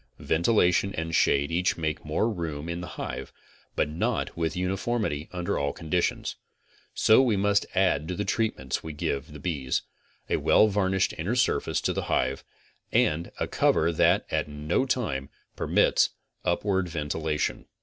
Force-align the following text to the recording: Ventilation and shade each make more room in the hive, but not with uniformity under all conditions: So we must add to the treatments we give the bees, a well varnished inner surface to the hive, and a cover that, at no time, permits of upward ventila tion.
Ventilation 0.17 0.95
and 0.95 1.13
shade 1.13 1.51
each 1.51 1.77
make 1.77 2.03
more 2.03 2.27
room 2.27 2.67
in 2.67 2.81
the 2.81 2.87
hive, 2.97 3.31
but 3.75 3.87
not 3.87 4.35
with 4.35 4.57
uniformity 4.57 5.29
under 5.31 5.59
all 5.59 5.71
conditions: 5.71 6.37
So 6.95 7.21
we 7.21 7.37
must 7.37 7.67
add 7.75 8.07
to 8.07 8.15
the 8.15 8.25
treatments 8.25 8.81
we 8.81 8.93
give 8.93 9.31
the 9.31 9.37
bees, 9.39 9.83
a 10.27 10.37
well 10.37 10.69
varnished 10.69 11.13
inner 11.19 11.35
surface 11.35 11.79
to 11.81 11.93
the 11.93 12.05
hive, 12.09 12.43
and 12.91 13.31
a 13.39 13.47
cover 13.47 13.91
that, 13.91 14.25
at 14.31 14.47
no 14.47 14.87
time, 14.87 15.29
permits 15.55 16.09
of 16.43 16.53
upward 16.57 16.87
ventila 16.87 17.39
tion. 17.39 17.65